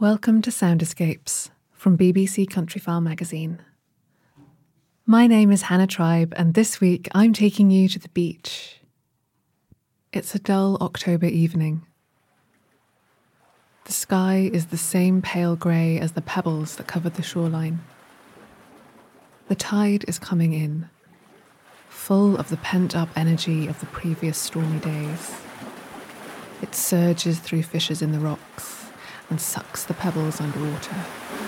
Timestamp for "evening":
11.26-11.84